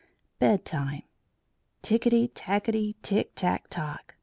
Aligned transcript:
BED 0.39 0.65
TIME 0.65 1.03
Ticketty 1.83 2.27
Tacketty, 2.29 2.95
tick, 3.03 3.33
tack, 3.35 3.67
tock! 3.69 4.15